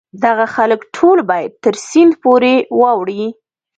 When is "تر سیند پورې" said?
1.63-2.53